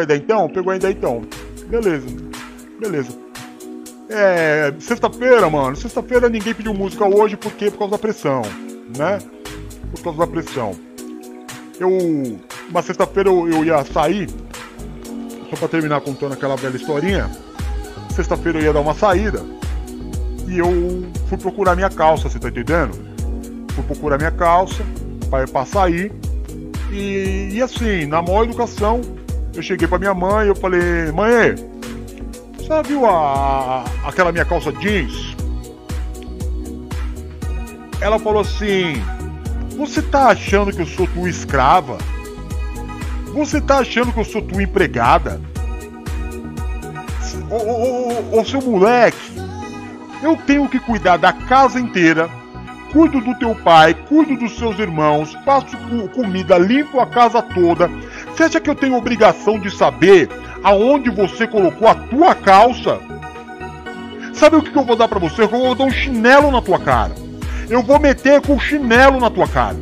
a 0.00 0.04
ideia 0.04 0.18
então? 0.18 0.48
Pegou 0.48 0.72
a 0.72 0.76
ideia 0.76 0.92
então. 0.92 1.22
Beleza. 1.68 2.06
Beleza. 2.80 3.10
É. 4.08 4.72
Sexta-feira, 4.78 5.48
mano. 5.50 5.76
Sexta-feira 5.76 6.28
ninguém 6.28 6.54
pediu 6.54 6.74
música 6.74 7.04
hoje 7.06 7.36
porque 7.36 7.70
por 7.70 7.78
causa 7.78 7.92
da 7.92 7.98
pressão, 7.98 8.42
né? 8.96 9.18
Por 9.90 10.02
causa 10.02 10.18
da 10.18 10.26
pressão. 10.26 10.72
Eu. 11.78 11.90
Uma 12.68 12.82
sexta-feira 12.82 13.28
eu, 13.28 13.48
eu 13.48 13.64
ia 13.64 13.84
sair. 13.84 14.28
Só 15.50 15.56
pra 15.56 15.68
terminar 15.68 16.00
contando 16.00 16.32
aquela 16.32 16.56
velha 16.56 16.76
historinha. 16.76 17.30
Sexta-feira 18.14 18.58
eu 18.58 18.64
ia 18.64 18.72
dar 18.72 18.80
uma 18.80 18.94
saída. 18.94 19.44
E 20.48 20.58
eu 20.58 21.04
fui 21.28 21.38
procurar 21.38 21.74
minha 21.74 21.90
calça, 21.90 22.28
você 22.28 22.38
tá 22.38 22.48
entendendo? 22.48 22.92
Fui 23.72 23.84
procurar 23.84 24.16
minha 24.16 24.30
calça 24.30 24.82
pra, 25.28 25.46
pra 25.46 25.64
sair. 25.64 26.12
E, 26.92 27.50
e 27.52 27.62
assim, 27.62 28.06
na 28.06 28.22
maior 28.22 28.44
educação, 28.44 29.00
eu 29.56 29.62
cheguei 29.62 29.88
pra 29.88 29.98
minha 29.98 30.12
mãe 30.12 30.46
e 30.46 30.48
eu 30.48 30.54
falei, 30.54 31.10
mãe, 31.12 31.54
você 32.56 32.82
viu 32.82 33.06
a, 33.06 33.84
aquela 34.04 34.30
minha 34.30 34.44
calça 34.44 34.70
jeans? 34.72 35.34
Ela 38.00 38.18
falou 38.18 38.42
assim, 38.42 39.02
você 39.76 40.02
tá 40.02 40.28
achando 40.28 40.72
que 40.72 40.82
eu 40.82 40.86
sou 40.86 41.06
tua 41.06 41.28
escrava? 41.28 41.96
Você 43.32 43.60
tá 43.60 43.78
achando 43.78 44.12
que 44.12 44.20
eu 44.20 44.24
sou 44.24 44.42
tua 44.42 44.62
empregada? 44.62 45.40
Ô, 47.50 47.56
ô, 47.56 48.36
ô, 48.36 48.40
ô 48.40 48.44
seu 48.44 48.60
moleque, 48.60 49.40
eu 50.22 50.36
tenho 50.36 50.68
que 50.68 50.78
cuidar 50.78 51.16
da 51.16 51.32
casa 51.32 51.80
inteira, 51.80 52.28
cuido 52.92 53.20
do 53.20 53.34
teu 53.38 53.54
pai, 53.54 53.94
cuido 53.94 54.36
dos 54.36 54.56
seus 54.56 54.78
irmãos, 54.78 55.34
faço 55.44 55.76
comida, 56.14 56.58
limpo 56.58 57.00
a 57.00 57.06
casa 57.06 57.40
toda. 57.40 57.90
Você 58.36 58.42
acha 58.42 58.60
que 58.60 58.68
eu 58.68 58.74
tenho 58.74 58.94
obrigação 58.94 59.58
de 59.58 59.74
saber 59.74 60.28
aonde 60.62 61.08
você 61.08 61.46
colocou 61.46 61.88
a 61.88 61.94
tua 61.94 62.34
calça? 62.34 63.00
Sabe 64.34 64.56
o 64.56 64.62
que 64.62 64.76
eu 64.76 64.84
vou 64.84 64.94
dar 64.94 65.08
para 65.08 65.18
você? 65.18 65.40
Eu 65.40 65.48
vou 65.48 65.74
dar 65.74 65.84
um 65.84 65.90
chinelo 65.90 66.50
na 66.50 66.60
tua 66.60 66.78
cara. 66.78 67.12
Eu 67.66 67.82
vou 67.82 67.98
meter 67.98 68.42
com 68.42 68.56
o 68.56 68.60
chinelo 68.60 69.18
na 69.18 69.30
tua 69.30 69.48
cara. 69.48 69.78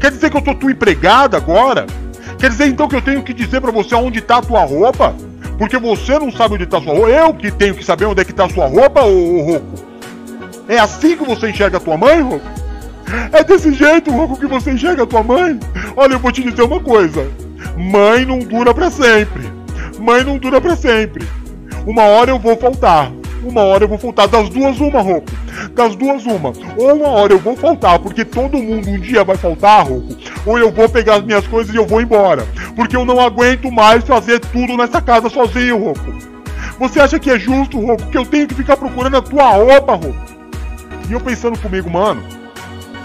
Quer 0.00 0.12
dizer 0.12 0.30
que 0.30 0.36
eu 0.36 0.40
tô 0.40 0.54
tua 0.54 0.70
empregada 0.70 1.36
agora? 1.36 1.84
Quer 2.38 2.48
dizer 2.48 2.68
então 2.68 2.86
que 2.86 2.94
eu 2.94 3.02
tenho 3.02 3.24
que 3.24 3.34
dizer 3.34 3.60
para 3.60 3.72
você 3.72 3.92
aonde 3.92 4.20
tá 4.20 4.36
a 4.36 4.42
tua 4.42 4.64
roupa? 4.64 5.12
Porque 5.58 5.76
você 5.76 6.16
não 6.16 6.30
sabe 6.30 6.54
onde 6.54 6.66
tá 6.66 6.78
a 6.78 6.80
sua 6.80 6.94
roupa. 6.94 7.10
Eu 7.10 7.34
que 7.34 7.50
tenho 7.50 7.74
que 7.74 7.84
saber 7.84 8.04
onde 8.04 8.20
é 8.20 8.24
que 8.24 8.32
tá 8.32 8.44
a 8.44 8.50
sua 8.50 8.68
roupa, 8.68 9.02
ô, 9.02 9.40
ô 9.40 9.42
Roco. 9.42 9.84
É 10.68 10.78
assim 10.78 11.16
que 11.16 11.24
você 11.24 11.50
enxerga 11.50 11.78
a 11.78 11.80
tua 11.80 11.96
mãe, 11.96 12.20
Roco? 12.20 12.46
É 13.32 13.42
desse 13.42 13.74
jeito, 13.74 14.12
Roco, 14.12 14.38
que 14.38 14.46
você 14.46 14.70
enxerga 14.70 15.02
a 15.02 15.06
tua 15.06 15.24
mãe? 15.24 15.58
Olha, 15.96 16.12
eu 16.12 16.20
vou 16.20 16.30
te 16.30 16.40
dizer 16.40 16.62
uma 16.62 16.78
coisa. 16.78 17.28
Mãe 17.76 18.24
não 18.24 18.38
dura 18.38 18.72
para 18.72 18.90
sempre. 18.90 19.50
Mãe 19.98 20.22
não 20.22 20.38
dura 20.38 20.60
para 20.60 20.76
sempre. 20.76 21.26
Uma 21.86 22.02
hora 22.02 22.30
eu 22.30 22.38
vou 22.38 22.56
faltar. 22.56 23.10
Uma 23.42 23.62
hora 23.62 23.84
eu 23.84 23.88
vou 23.88 23.98
faltar. 23.98 24.28
Das 24.28 24.48
duas, 24.48 24.80
uma, 24.80 25.00
Roco. 25.00 25.30
Das 25.74 25.94
duas, 25.96 26.24
uma. 26.24 26.52
Ou 26.76 26.94
uma 26.94 27.08
hora 27.08 27.32
eu 27.32 27.38
vou 27.38 27.56
faltar, 27.56 27.98
porque 27.98 28.24
todo 28.24 28.58
mundo 28.58 28.88
um 28.88 28.98
dia 28.98 29.24
vai 29.24 29.36
faltar, 29.36 29.86
Roco. 29.86 30.16
Ou 30.46 30.58
eu 30.58 30.72
vou 30.72 30.88
pegar 30.88 31.16
as 31.16 31.24
minhas 31.24 31.46
coisas 31.46 31.74
e 31.74 31.76
eu 31.76 31.86
vou 31.86 32.00
embora. 32.00 32.46
Porque 32.74 32.96
eu 32.96 33.04
não 33.04 33.20
aguento 33.20 33.70
mais 33.70 34.04
fazer 34.04 34.40
tudo 34.40 34.76
nessa 34.76 35.00
casa 35.02 35.28
sozinho, 35.28 35.78
Roco. 35.78 36.14
Você 36.78 37.00
acha 37.00 37.18
que 37.18 37.30
é 37.30 37.38
justo, 37.38 37.78
Roco, 37.78 38.06
que 38.06 38.18
eu 38.18 38.24
tenho 38.24 38.46
que 38.46 38.54
ficar 38.54 38.76
procurando 38.76 39.16
a 39.16 39.22
tua 39.22 39.50
roupa, 39.50 39.94
Roco? 39.94 40.34
E 41.08 41.12
eu 41.12 41.20
pensando 41.20 41.58
comigo, 41.58 41.90
mano, 41.90 42.22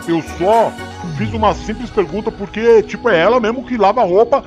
eu 0.08 0.24
só 0.38 0.72
fiz 1.18 1.34
uma 1.34 1.54
simples 1.54 1.90
pergunta 1.90 2.32
porque, 2.32 2.82
tipo, 2.84 3.10
é 3.10 3.20
ela 3.20 3.40
mesmo 3.40 3.66
que 3.66 3.78
lava 3.78 4.02
a 4.02 4.06
roupa, 4.06 4.44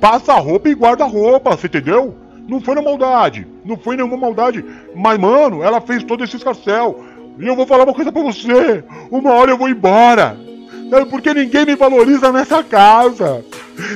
passa 0.00 0.34
roupa 0.34 0.68
e 0.68 0.74
guarda 0.74 1.04
roupa, 1.04 1.56
você 1.56 1.66
entendeu? 1.66 2.14
Não 2.48 2.60
foi 2.60 2.74
na 2.74 2.82
maldade, 2.82 3.46
não 3.64 3.76
foi 3.76 3.96
nenhuma 3.96 4.16
maldade. 4.16 4.64
Mas, 4.94 5.18
mano, 5.18 5.62
ela 5.62 5.80
fez 5.80 6.02
todo 6.02 6.24
esse 6.24 6.36
escarcel. 6.36 7.04
E 7.38 7.46
eu 7.46 7.54
vou 7.54 7.66
falar 7.66 7.84
uma 7.84 7.94
coisa 7.94 8.10
pra 8.10 8.22
você: 8.22 8.82
uma 9.10 9.32
hora 9.32 9.50
eu 9.50 9.58
vou 9.58 9.68
embora. 9.68 10.36
Porque 11.10 11.34
ninguém 11.34 11.66
me 11.66 11.76
valoriza 11.76 12.32
nessa 12.32 12.64
casa. 12.64 13.44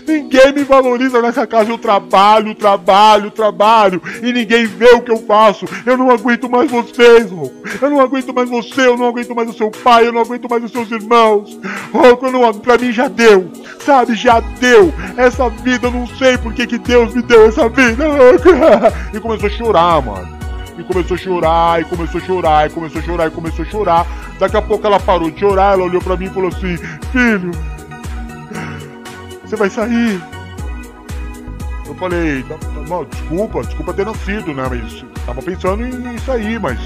Ninguém 0.07 0.53
me 0.53 0.65
valoriza 0.65 1.21
nessa 1.21 1.47
casa. 1.47 1.71
Eu 1.71 1.79
trabalho, 1.79 2.55
trabalho, 2.55 3.31
trabalho. 3.31 4.03
E 4.23 4.33
ninguém 4.33 4.67
vê 4.67 4.91
o 4.95 5.03
que 5.03 5.11
eu 5.11 5.19
faço. 5.19 5.67
Eu 5.85 5.97
não 5.97 6.11
aguento 6.11 6.49
mais 6.49 6.71
vocês, 6.71 7.31
Rouco. 7.31 7.55
Eu 7.81 7.91
não 7.91 8.01
aguento 8.01 8.33
mais 8.35 8.49
você. 8.49 8.87
Eu 8.87 8.97
não 8.97 9.09
aguento 9.09 9.35
mais 9.35 9.49
o 9.49 9.53
seu 9.53 9.71
pai. 9.71 10.07
Eu 10.07 10.13
não 10.13 10.23
aguento 10.23 10.49
mais 10.49 10.65
os 10.65 10.73
seus 10.73 10.91
irmãos. 10.91 11.59
Rouco, 11.93 12.31
não, 12.31 12.53
pra 12.55 12.79
mim 12.79 12.93
já 12.93 13.09
deu. 13.09 13.51
Sabe, 13.81 14.15
já 14.15 14.41
deu. 14.41 14.93
Essa 15.17 15.49
vida, 15.49 15.89
eu 15.89 15.91
não 15.91 16.07
sei 16.07 16.39
por 16.39 16.53
que, 16.53 16.67
Deus 16.79 17.15
me 17.15 17.23
deu 17.23 17.47
essa 17.47 17.69
vida. 17.69 18.05
E 19.13 19.21
começou 19.21 19.49
a 19.49 19.51
chorar, 19.51 20.03
mano. 20.03 20.43
E 20.79 20.83
começou 20.85 21.15
a 21.15 21.19
chorar, 21.19 21.81
e 21.81 21.85
começou 21.85 22.21
a 22.21 22.25
chorar, 22.25 22.67
e 22.67 22.71
começou 22.71 23.01
a 23.01 23.05
chorar, 23.05 23.27
e 23.27 23.31
começou 23.31 23.65
a 23.65 23.69
chorar. 23.69 24.07
Daqui 24.39 24.57
a 24.57 24.63
pouco 24.63 24.87
ela 24.87 24.99
parou 24.99 25.31
de 25.31 25.39
chorar, 25.39 25.75
ela 25.75 25.85
olhou 25.85 26.01
pra 26.01 26.17
mim 26.17 26.27
e 26.27 26.31
falou 26.31 26.49
assim: 26.49 26.77
Filho, 27.13 27.51
você 29.53 29.57
vai 29.57 29.69
sair. 29.69 30.23
Eu 31.87 31.95
falei, 31.97 32.43
tá, 32.45 32.57
tá, 32.57 33.05
desculpa, 33.11 33.63
desculpa 33.63 33.93
ter 33.93 34.07
nascido, 34.07 34.55
né? 34.55 34.67
Mas 34.67 35.05
tava 35.27 35.43
pensando 35.43 35.85
em, 35.85 36.19
sair, 36.19 36.59
mas 36.59 36.79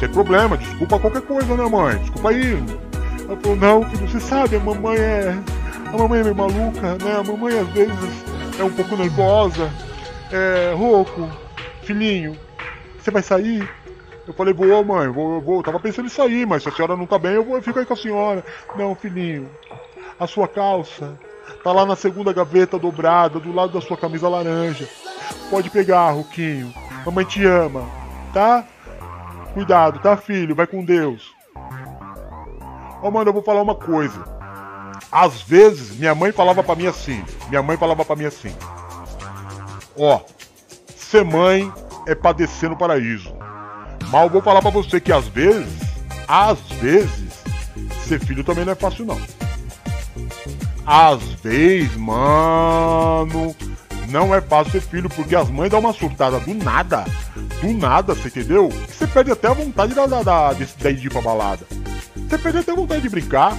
sem 0.00 0.08
problema, 0.08 0.56
desculpa 0.56 0.98
qualquer 0.98 1.22
coisa, 1.22 1.54
né, 1.54 1.64
mãe? 1.68 1.96
Desculpa 1.98 2.30
aí. 2.30 2.54
Ela 3.24 3.36
falou, 3.36 3.56
não, 3.56 3.88
filho, 3.88 4.08
você 4.08 4.18
sabe, 4.18 4.56
a 4.56 4.60
mamãe 4.60 4.98
é. 4.98 5.38
A 5.86 5.96
mamãe 5.96 6.20
é 6.20 6.22
meio 6.24 6.34
maluca, 6.34 6.96
né? 6.96 7.16
A 7.20 7.22
mamãe 7.22 7.56
às 7.56 7.68
vezes 7.68 8.24
é 8.58 8.64
um 8.64 8.70
pouco 8.70 8.96
nervosa. 8.96 9.70
É. 10.32 10.74
rouco, 10.76 11.28
filhinho, 11.82 12.36
você 12.98 13.10
vai 13.10 13.22
sair? 13.22 13.68
Eu 14.26 14.34
falei, 14.34 14.54
vou, 14.54 14.84
mãe, 14.84 15.08
vou, 15.08 15.40
vou. 15.40 15.62
Tava 15.62 15.78
pensando 15.78 16.06
em 16.06 16.10
sair, 16.10 16.46
mas 16.46 16.64
se 16.64 16.68
a 16.68 16.72
senhora 16.72 16.96
não 16.96 17.06
tá 17.06 17.18
bem, 17.18 17.32
eu, 17.32 17.44
vou, 17.44 17.56
eu 17.56 17.62
fico 17.62 17.78
aí 17.78 17.86
com 17.86 17.94
a 17.94 17.96
senhora. 17.96 18.44
Não, 18.76 18.94
filhinho, 18.94 19.48
a 20.18 20.26
sua 20.26 20.48
calça 20.48 21.18
Tá 21.62 21.72
lá 21.72 21.84
na 21.84 21.96
segunda 21.96 22.32
gaveta 22.32 22.78
dobrada, 22.78 23.38
do 23.38 23.52
lado 23.52 23.72
da 23.72 23.80
sua 23.80 23.96
camisa 23.96 24.28
laranja. 24.28 24.88
Pode 25.50 25.70
pegar, 25.70 26.10
Ruquinho. 26.10 26.72
Mamãe 27.04 27.24
te 27.24 27.44
ama, 27.44 27.84
tá? 28.32 28.64
Cuidado, 29.52 29.98
tá, 29.98 30.16
filho? 30.16 30.54
Vai 30.54 30.66
com 30.66 30.84
Deus. 30.84 31.34
Ó, 33.02 33.08
oh, 33.08 33.10
mano, 33.10 33.30
eu 33.30 33.32
vou 33.34 33.42
falar 33.42 33.62
uma 33.62 33.74
coisa. 33.74 34.24
Às 35.10 35.42
vezes, 35.42 35.96
minha 35.96 36.14
mãe 36.14 36.30
falava 36.32 36.62
para 36.62 36.76
mim 36.76 36.86
assim. 36.86 37.24
Minha 37.48 37.62
mãe 37.62 37.76
falava 37.76 38.04
para 38.04 38.16
mim 38.16 38.26
assim. 38.26 38.54
Ó, 39.98 40.16
oh, 40.16 40.20
ser 40.94 41.24
mãe 41.24 41.72
é 42.06 42.14
padecer 42.14 42.68
no 42.68 42.76
paraíso. 42.76 43.34
Mas 44.10 44.22
eu 44.22 44.30
vou 44.30 44.42
falar 44.42 44.62
para 44.62 44.70
você 44.70 45.00
que 45.00 45.12
às 45.12 45.26
vezes, 45.28 45.80
às 46.28 46.60
vezes, 46.80 47.42
ser 48.06 48.20
filho 48.20 48.44
também 48.44 48.64
não 48.64 48.72
é 48.72 48.76
fácil 48.76 49.04
não. 49.04 49.20
Às 50.92 51.22
vezes, 51.40 51.94
mano, 51.96 53.54
não 54.08 54.34
é 54.34 54.40
fácil 54.40 54.72
ser 54.72 54.80
filho, 54.80 55.08
porque 55.08 55.36
as 55.36 55.48
mães 55.48 55.70
dão 55.70 55.78
uma 55.78 55.92
surtada 55.92 56.40
do 56.40 56.52
nada. 56.52 57.04
Do 57.60 57.72
nada, 57.72 58.12
você 58.12 58.26
entendeu? 58.26 58.70
Você 58.88 59.06
perde 59.06 59.30
até 59.30 59.46
a 59.46 59.52
vontade 59.52 59.94
da, 59.94 60.04
da, 60.08 60.22
da, 60.24 60.52
de, 60.52 60.64
de 60.66 61.06
ir 61.06 61.10
pra 61.10 61.22
balada. 61.22 61.64
Você 62.16 62.36
perde 62.36 62.58
até 62.58 62.72
a 62.72 62.74
vontade 62.74 63.02
de 63.02 63.08
brincar. 63.08 63.56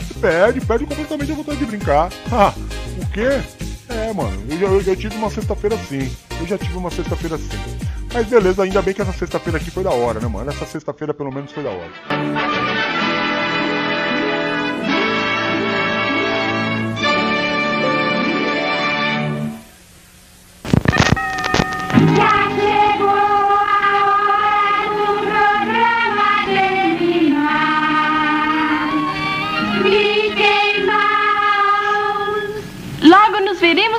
Você 0.00 0.14
perde, 0.20 0.60
perde 0.60 0.86
completamente 0.86 1.30
a 1.30 1.34
vontade 1.36 1.58
de 1.60 1.66
brincar. 1.66 2.10
Ah, 2.32 2.52
o 3.00 3.06
quê? 3.12 3.40
É, 3.88 4.12
mano, 4.12 4.42
eu, 4.48 4.58
eu, 4.58 4.82
eu 4.82 4.96
tive 4.96 5.14
uma 5.14 5.30
sexta-feira 5.30 5.76
assim. 5.76 6.10
Eu 6.40 6.46
já 6.48 6.58
tive 6.58 6.76
uma 6.76 6.90
sexta-feira 6.90 7.36
assim. 7.36 7.48
Mas 8.12 8.26
beleza, 8.26 8.64
ainda 8.64 8.82
bem 8.82 8.92
que 8.92 9.02
essa 9.02 9.12
sexta-feira 9.12 9.58
aqui 9.58 9.70
foi 9.70 9.84
da 9.84 9.90
hora, 9.90 10.18
né, 10.18 10.26
mano? 10.26 10.50
Essa 10.50 10.66
sexta-feira 10.66 11.14
pelo 11.14 11.30
menos 11.30 11.52
foi 11.52 11.62
da 11.62 11.70
hora. 11.70 12.79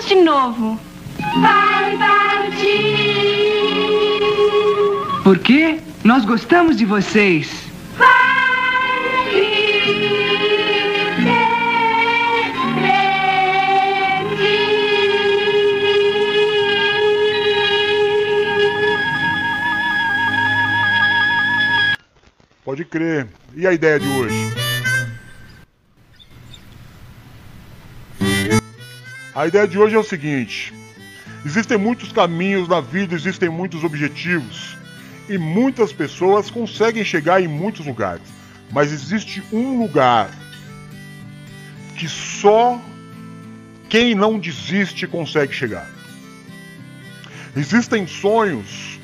Veremos 0.02 0.06
de 0.06 0.16
novo. 0.16 0.80
Vai 1.40 1.98
partir. 1.98 3.22
Por 5.24 5.40
quê? 5.40 5.80
Nós 6.04 6.26
gostamos 6.26 6.78
de 6.78 6.86
vocês. 6.86 7.62
Pode 22.64 22.86
crer. 22.86 23.28
E 23.56 23.68
a 23.68 23.74
ideia 23.74 24.00
de 24.00 24.08
hoje? 24.08 24.61
A 29.42 29.48
ideia 29.48 29.68
de 29.68 29.76
hoje 29.76 29.96
é 29.96 29.98
o 29.98 30.04
seguinte: 30.04 30.72
existem 31.44 31.76
muitos 31.76 32.12
caminhos 32.12 32.68
na 32.68 32.80
vida, 32.80 33.16
existem 33.16 33.50
muitos 33.50 33.84
objetivos 33.84 34.78
e 35.28 35.36
muitas 35.36 35.92
pessoas 35.92 36.52
conseguem 36.52 37.04
chegar 37.04 37.42
em 37.42 37.48
muitos 37.48 37.88
lugares, 37.88 38.22
mas 38.72 38.92
existe 38.92 39.42
um 39.52 39.80
lugar 39.80 40.30
que 41.98 42.08
só 42.08 42.80
quem 43.90 44.14
não 44.14 44.38
desiste 44.38 45.08
consegue 45.08 45.54
chegar. 45.54 45.90
Existem 47.58 48.06
sonhos 48.06 49.00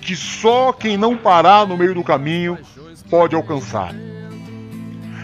que 0.00 0.16
só 0.16 0.72
quem 0.72 0.96
não 0.96 1.16
parar 1.16 1.68
no 1.68 1.76
meio 1.76 1.94
do 1.94 2.02
caminho 2.02 2.58
pode 3.08 3.36
alcançar. 3.36 3.94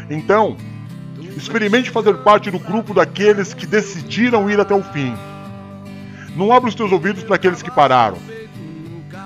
Então, 0.08 0.56
experimente 1.36 1.90
fazer 1.90 2.14
parte 2.18 2.50
do 2.50 2.58
grupo 2.58 2.94
daqueles 2.94 3.54
que 3.54 3.66
decidiram 3.66 4.48
ir 4.50 4.58
até 4.60 4.74
o 4.74 4.82
fim. 4.82 5.14
Não 6.36 6.52
abra 6.52 6.68
os 6.68 6.74
teus 6.74 6.90
ouvidos 6.90 7.22
para 7.22 7.36
aqueles 7.36 7.62
que 7.62 7.70
pararam, 7.70 8.18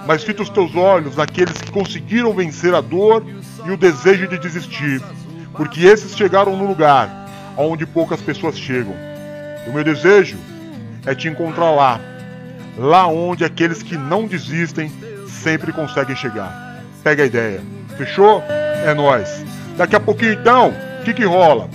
mas 0.06 0.24
fita 0.24 0.42
os 0.42 0.50
teus 0.50 0.74
olhos 0.74 1.16
naqueles 1.16 1.58
que 1.58 1.70
conseguiram 1.70 2.34
vencer 2.34 2.74
a 2.74 2.80
dor 2.80 3.24
e 3.64 3.70
o 3.70 3.76
desejo 3.76 4.28
de 4.28 4.38
desistir, 4.38 5.02
porque 5.54 5.84
esses 5.84 6.16
chegaram 6.16 6.56
no 6.56 6.66
lugar 6.66 7.28
onde 7.56 7.84
poucas 7.84 8.20
pessoas 8.20 8.58
chegam. 8.58 8.94
O 9.66 9.72
meu 9.72 9.82
desejo 9.82 10.38
é 11.04 11.14
te 11.14 11.28
encontrar 11.28 11.70
lá, 11.70 12.00
lá 12.76 13.06
onde 13.06 13.44
aqueles 13.44 13.82
que 13.82 13.96
não 13.96 14.26
desistem 14.26 14.92
sempre 15.26 15.72
conseguem 15.72 16.16
chegar. 16.16 16.82
Pega 17.02 17.22
a 17.22 17.26
ideia. 17.26 17.60
Fechou? 17.96 18.42
É 18.48 18.94
nós. 18.94 19.44
Daqui 19.76 19.96
a 19.96 20.00
pouquinho 20.00 20.32
então, 20.32 20.72
o 21.00 21.04
que, 21.04 21.14
que 21.14 21.24
rola? 21.24 21.68